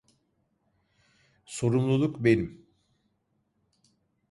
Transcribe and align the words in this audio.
Sorumluluk 1.45 2.23
benim. 2.23 2.67